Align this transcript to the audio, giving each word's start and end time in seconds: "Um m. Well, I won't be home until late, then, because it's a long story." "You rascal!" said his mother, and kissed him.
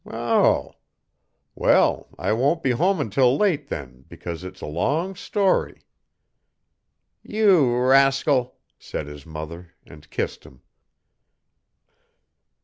"Um 0.07 0.13
m. 0.15 0.71
Well, 1.53 2.07
I 2.17 2.33
won't 2.33 2.63
be 2.63 2.71
home 2.71 2.99
until 2.99 3.37
late, 3.37 3.67
then, 3.67 4.05
because 4.09 4.43
it's 4.43 4.59
a 4.59 4.65
long 4.65 5.13
story." 5.13 5.83
"You 7.21 7.77
rascal!" 7.77 8.57
said 8.79 9.05
his 9.05 9.27
mother, 9.27 9.75
and 9.85 10.09
kissed 10.09 10.43
him. 10.43 10.63